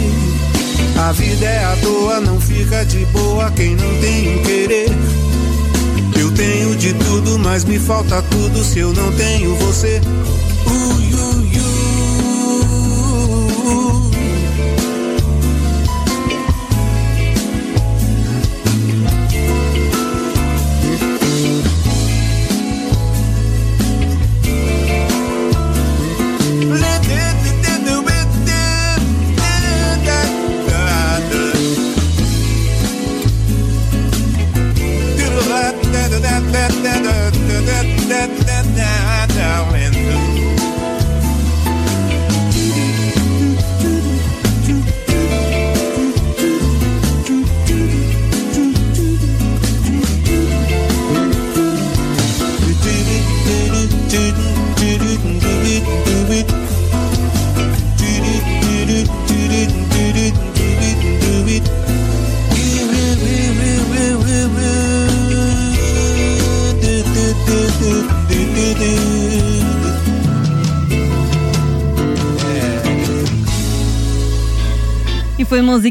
A 0.97 1.11
vida 1.11 1.45
é 1.45 1.65
à 1.65 1.75
toa, 1.81 2.21
não 2.21 2.39
fica 2.39 2.83
de 2.85 3.05
boa 3.07 3.51
quem 3.51 3.75
não 3.75 3.99
tem 3.99 4.39
um 4.39 4.43
querer. 4.43 4.89
Eu 6.17 6.31
tenho 6.31 6.75
de 6.77 6.93
tudo, 6.93 7.37
mas 7.37 7.65
me 7.65 7.77
falta 7.77 8.21
tudo 8.23 8.63
se 8.63 8.79
eu 8.79 8.93
não 8.93 9.11
tenho 9.11 9.53
você. 9.57 10.01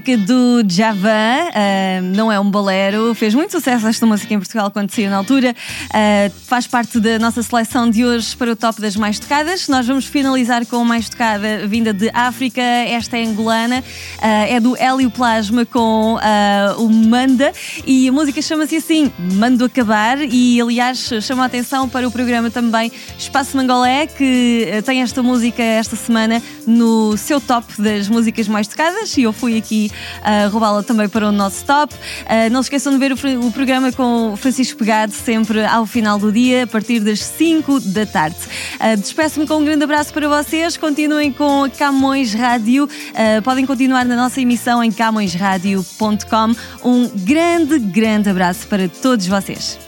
Música 0.04 0.18
do 0.18 0.62
Java, 0.68 1.08
ah, 1.08 1.73
não 2.04 2.30
é 2.30 2.38
um 2.38 2.50
bolero, 2.50 3.14
fez 3.14 3.34
muito 3.34 3.52
sucesso 3.52 3.86
esta 3.86 4.04
música 4.04 4.32
em 4.34 4.38
Portugal 4.38 4.70
quando 4.70 4.90
saiu 4.90 5.10
na 5.10 5.16
altura. 5.16 5.54
Ah, 5.92 6.30
faz 6.46 6.66
parte 6.66 7.00
da 7.00 7.18
nossa 7.18 7.42
seleção 7.42 7.88
de 7.88 8.04
hoje 8.04 8.36
para 8.36 8.52
o 8.52 8.56
top 8.56 8.80
das 8.80 8.96
mais 8.96 9.18
tocadas. 9.18 9.68
Nós 9.68 9.86
vamos 9.86 10.04
finalizar 10.04 10.66
com 10.66 10.76
a 10.76 10.84
mais 10.84 11.08
tocada 11.08 11.66
vinda 11.66 11.92
de 11.92 12.10
África, 12.12 12.60
esta 12.60 13.16
é 13.16 13.24
angolana, 13.24 13.82
ah, 14.20 14.26
é 14.46 14.60
do 14.60 14.76
Hélio 14.76 15.10
Plasma 15.10 15.64
com 15.64 16.18
ah, 16.20 16.74
o 16.78 16.88
Manda 16.88 17.52
e 17.86 18.08
a 18.08 18.12
música 18.12 18.40
chama-se 18.42 18.76
assim, 18.76 19.12
Mando 19.18 19.64
Acabar. 19.64 20.18
E 20.20 20.60
aliás, 20.60 21.10
chama 21.22 21.44
a 21.44 21.46
atenção 21.46 21.88
para 21.88 22.06
o 22.06 22.10
programa 22.10 22.50
também 22.50 22.92
Espaço 23.18 23.56
Mangolé, 23.56 24.06
que 24.06 24.82
tem 24.84 25.02
esta 25.02 25.22
música 25.22 25.62
esta 25.62 25.96
semana 25.96 26.42
no 26.66 27.16
seu 27.16 27.40
top 27.40 27.80
das 27.80 28.08
músicas 28.08 28.48
mais 28.48 28.66
tocadas 28.66 29.16
e 29.16 29.22
eu 29.22 29.32
fui 29.32 29.56
aqui 29.56 29.90
uh, 30.20 30.50
roubá-la 30.50 30.82
também 30.82 31.08
para 31.08 31.28
o 31.28 31.32
nosso 31.32 31.64
top. 31.64 31.93
Uh, 31.96 32.50
não 32.50 32.62
se 32.62 32.66
esqueçam 32.66 32.92
de 32.92 32.98
ver 32.98 33.12
o, 33.12 33.46
o 33.46 33.52
programa 33.52 33.92
com 33.92 34.32
o 34.32 34.36
Francisco 34.36 34.78
Pegado 34.78 35.12
sempre 35.12 35.64
ao 35.64 35.86
final 35.86 36.18
do 36.18 36.30
dia, 36.32 36.64
a 36.64 36.66
partir 36.66 37.00
das 37.00 37.20
5 37.20 37.80
da 37.80 38.06
tarde. 38.06 38.36
Uh, 38.80 38.96
Despeço-me 38.96 39.46
com 39.46 39.56
um 39.56 39.64
grande 39.64 39.84
abraço 39.84 40.12
para 40.12 40.28
vocês. 40.28 40.76
Continuem 40.76 41.32
com 41.32 41.64
a 41.64 41.70
Camões 41.70 42.34
Rádio. 42.34 42.84
Uh, 42.84 43.42
podem 43.42 43.66
continuar 43.66 44.04
na 44.04 44.16
nossa 44.16 44.40
emissão 44.40 44.82
em 44.82 44.90
camõesradio.com. 44.90 46.54
Um 46.84 47.08
grande, 47.08 47.78
grande 47.78 48.30
abraço 48.30 48.66
para 48.66 48.88
todos 48.88 49.26
vocês. 49.26 49.78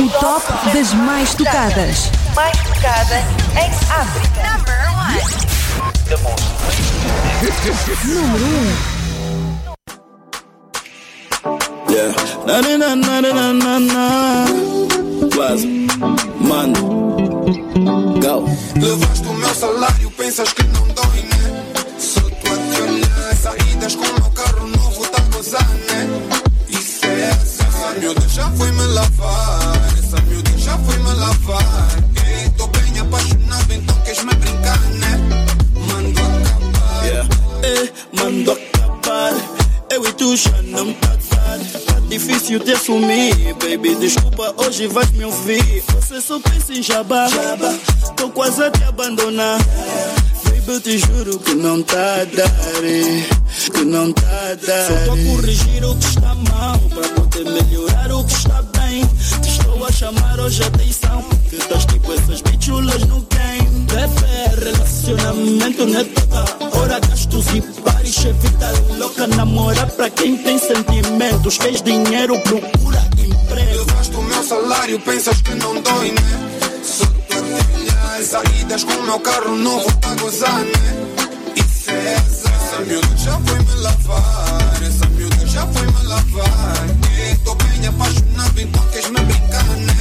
O 0.00 0.08
top 0.18 0.74
das 0.74 0.92
mais 0.94 1.34
tocadas. 1.34 2.10
Mais 2.34 2.58
tocada 2.58 3.18
em 3.56 3.70
África. 3.88 4.42
Number 4.56 4.82
one. 4.98 5.42
Número 8.04 8.44
1. 8.88 8.91
Yeah. 11.92 12.14
Na 12.46 12.62
na 12.62 12.94
na 12.96 13.20
na 13.20 13.52
na 13.52 13.78
na. 13.78 14.46
Quase. 15.36 15.68
Mano. 16.40 16.80
Go. 18.22 18.48
Levaste 18.80 19.28
o 19.28 19.34
meu 19.34 19.54
salário, 19.54 20.10
pensas 20.12 20.50
que 20.54 20.62
não 20.68 20.88
dói, 20.88 21.20
né? 21.20 21.64
Só 21.98 22.22
tu 22.22 22.46
a 22.50 22.56
te 22.56 22.80
olhar, 22.80 23.36
saídas 23.36 23.94
com 23.94 24.04
o 24.04 24.14
meu 24.14 24.30
carro 24.30 24.66
novo, 24.68 25.06
tá 25.08 25.20
gozar, 25.36 25.68
né? 25.68 26.08
Isso 26.70 27.04
é 27.04 27.28
azar. 27.28 27.68
Essa 27.68 28.00
miúda 28.00 28.28
já 28.28 28.50
foi 28.52 28.72
me 28.72 28.86
lavar, 28.86 29.92
essa 29.98 30.20
miúda 30.22 30.50
já 30.56 30.78
foi 30.78 30.96
me 30.96 31.12
lavar. 31.12 31.88
Ei, 32.26 32.48
tô 32.56 32.66
bem 32.68 33.00
apaixonado, 33.00 33.72
então 33.74 33.96
queres 34.02 34.24
me 34.24 34.34
brincar, 34.34 34.80
né? 34.92 35.20
Mando 35.88 36.20
acabar. 36.20 37.04
Yeah. 37.04 37.28
Eh, 37.64 37.92
mando 38.16 38.52
acabar. 38.52 39.34
Eu 39.90 40.06
e 40.06 40.12
tu 40.14 40.34
já 40.36 40.62
não 40.62 40.90
tá 40.94 41.12
tarde. 41.28 41.71
Difícil 42.12 42.60
te 42.60 42.72
assumir, 42.72 43.34
baby. 43.54 43.94
Desculpa, 43.94 44.54
hoje 44.58 44.86
vais 44.86 45.10
me 45.12 45.24
ouvir. 45.24 45.82
Você 45.94 46.20
só 46.20 46.38
pensa 46.40 46.74
em 46.74 46.82
jabá. 46.82 47.26
Tô 48.18 48.28
quase 48.28 48.62
a 48.62 48.70
te 48.70 48.84
abandonar. 48.84 49.58
Baby, 50.44 50.62
eu 50.66 50.80
te 50.82 50.98
juro 50.98 51.38
que 51.38 51.54
não 51.54 51.82
tá 51.82 52.16
a 52.16 52.24
dar. 52.26 52.50
Que 53.72 53.84
não 53.86 54.12
tá 54.12 54.28
a 54.28 54.54
dar. 54.56 54.88
Só 54.88 55.06
tô 55.06 55.12
a 55.12 55.36
corrigir 55.36 55.84
o 55.86 55.96
que 55.96 56.04
está 56.04 56.34
mal. 56.34 56.78
Pra 56.90 57.08
poder 57.14 57.44
melhorar 57.50 58.14
o 58.14 58.22
que 58.24 58.34
está 58.34 58.60
bem. 58.60 59.06
Te 59.40 59.48
estou 59.48 59.82
a 59.82 59.90
chamar 59.90 60.38
hoje 60.38 60.62
a 60.64 60.66
atenção. 60.66 61.22
Porque 61.22 61.56
estás 61.56 61.86
tipo 61.86 62.12
essas 62.12 62.42
bichulas 62.42 63.06
no 63.06 63.26
game. 63.30 63.86
Bebê, 63.86 64.70
relacionamento 64.70 65.86
não 65.86 65.98
é 65.98 66.04
toda 66.04 66.78
hora. 66.78 67.00
Gastos 67.00 67.46
e. 67.54 67.81
Namora 69.36 69.86
pra 69.86 70.10
quem 70.10 70.36
tem 70.36 70.58
sentimentos. 70.58 71.58
Queres 71.58 71.82
dinheiro, 71.82 72.38
procura 72.40 73.00
emprego. 73.18 73.84
Levaste 73.86 74.16
o 74.16 74.22
meu 74.22 74.42
salário, 74.42 75.00
pensas 75.00 75.40
que 75.42 75.54
não 75.54 75.80
dói, 75.80 76.10
né? 76.12 76.60
Só 76.82 77.04
olhar, 77.36 78.22
saídas 78.22 78.84
com 78.84 78.92
o 78.92 79.02
meu 79.04 79.20
carro 79.20 79.56
novo, 79.56 79.92
tá 79.98 80.10
a 80.10 80.14
gozar, 80.16 80.60
né? 80.60 81.06
Isso 81.56 81.90
é 81.90 82.14
azar. 82.16 82.52
Essa 82.54 82.80
miúda 82.82 83.16
já 83.16 83.38
foi 83.40 83.58
me 83.58 83.74
lavar, 83.82 84.82
essa 84.82 85.06
miúda 85.06 85.46
já 85.46 85.66
foi 85.66 85.86
me 85.86 86.02
lavar. 86.06 86.86
Ei, 87.18 87.34
tô 87.44 87.54
bem 87.54 87.86
apaixonado, 87.86 88.60
então 88.60 88.86
queres 88.88 89.10
me 89.10 89.20
brincar, 89.20 89.64
né? 89.64 89.94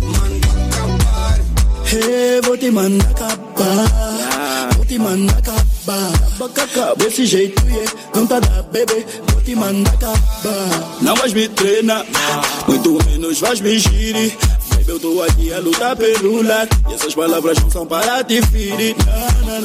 Mando 0.00 0.48
acabar. 0.48 1.40
Hey, 1.86 2.40
vou 2.42 2.56
te 2.58 2.70
mandar 2.70 3.08
acabar. 3.10 4.71
Te 4.92 4.98
mandar 4.98 5.38
acabar. 5.38 6.94
Desse 6.98 7.24
jeito, 7.24 7.66
yeah, 7.66 7.90
não 8.14 8.26
tá 8.26 8.38
da 8.40 8.62
bebê. 8.64 9.06
Vou 9.32 9.40
te 9.40 9.54
mandar 9.54 9.90
acabar. 9.90 10.98
Não 11.00 11.16
vais 11.16 11.32
me 11.32 11.48
treinar, 11.48 12.04
muito 12.68 12.98
menos 13.06 13.40
vais 13.40 13.62
me 13.62 13.78
girir. 13.78 14.36
Baby, 14.68 14.84
eu 14.88 15.00
tô 15.00 15.22
aqui 15.22 15.50
a 15.50 15.60
lutar 15.60 15.96
pelo 15.96 16.42
lar. 16.42 16.68
E 16.90 16.92
essas 16.92 17.14
palavras 17.14 17.58
não 17.60 17.70
são 17.70 17.86
para 17.86 18.22
te 18.22 18.42
ferir. 18.42 18.94
Não. 19.46 19.62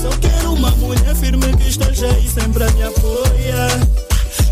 Só 0.00 0.16
quero 0.18 0.52
uma 0.52 0.70
mulher 0.76 1.16
firme 1.16 1.56
que 1.56 1.68
esteja 1.68 2.06
aí 2.06 2.30
sempre 2.30 2.62
a 2.62 2.70
me 2.70 2.82
apoiar. 2.84 3.80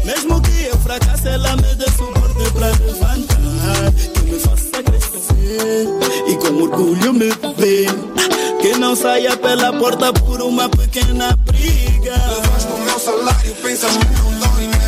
Mesmo 0.04 0.42
que 0.42 0.64
eu 0.64 0.76
fracasse, 0.78 1.28
ela 1.28 1.54
me 1.58 1.74
dê 1.76 1.87
suporte 1.92 2.50
pra 2.54 2.66
levantar. 2.66 3.92
Que 4.14 4.20
me 4.32 4.40
faça 4.40 4.82
crescer 4.82 5.87
e 6.26 6.35
com 6.38 6.61
orgulho 6.61 7.12
me 7.12 7.28
ver. 7.56 7.87
Que 8.62 8.79
não 8.79 8.94
saia 8.94 9.37
pela 9.37 9.72
porta 9.72 10.12
por 10.12 10.40
uma 10.40 10.68
pequena 10.68 11.37
briga. 11.44 12.14
Levaste 12.14 12.72
o 12.72 12.79
meu 12.79 12.96
salário, 12.96 13.55
pensas 13.57 13.96
que 13.96 14.05
não 14.05 14.38
dói, 14.38 14.68
né? 14.68 14.79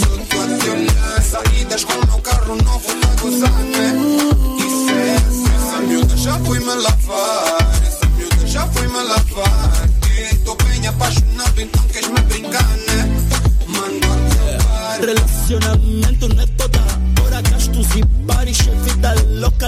Só 0.00 0.08
tu 0.28 0.40
a 0.40 0.46
te 0.58 1.22
saídas 1.22 1.84
com 1.84 1.92
o 1.92 2.06
meu 2.06 2.18
carro 2.18 2.56
novo, 2.56 2.94
tá 3.00 3.08
a 3.08 3.20
gozar, 3.20 3.52
né? 3.62 3.94
Isso 4.58 4.90
é. 4.90 5.14
Essa 5.56 5.78
miúda 5.82 6.16
já 6.16 6.36
foi 6.40 6.58
me 6.58 6.74
lavar, 6.74 7.82
essa 7.86 8.06
miúda 8.16 8.44
já 8.44 8.66
foi 8.66 8.88
me 8.88 9.00
lavar. 9.00 9.88
Tô 10.44 10.56
bem 10.56 10.86
apaixonado, 10.88 11.60
então 11.60 11.82
queres 11.84 12.08
me 12.08 12.20
brincar, 12.22 12.75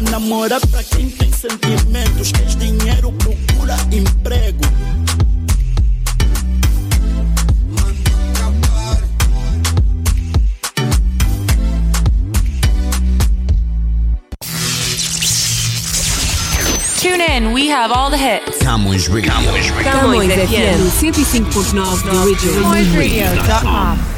louca. 0.01 0.11
Namora 0.11 0.61
pra 0.61 0.83
quem 0.83 1.11
tem 1.11 1.33
sentimentos. 1.33 2.33
Queres 2.33 2.57
dinheiro, 2.57 3.13
procura 3.13 3.77
emprego. 3.93 4.59
We 17.53 17.69
have 17.69 17.93
all 17.93 18.11
the 18.11 18.17
hits. 18.17 18.59
Camões 18.59 19.07
Radio. 19.07 19.31
Camões 19.85 20.33
FM 20.33 20.91
105.9 21.01 22.03
The 22.03 22.17
Original. 22.17 22.73
CamõesRadio.com. 22.73 24.18